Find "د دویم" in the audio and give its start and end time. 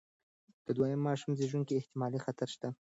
0.65-0.99